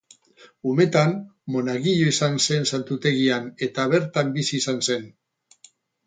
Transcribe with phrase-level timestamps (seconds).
[0.69, 1.11] Umetan
[1.55, 5.05] monagilo izan zen santutegian eta bertan bizi izan zen.